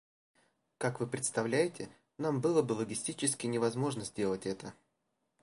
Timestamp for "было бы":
2.41-2.73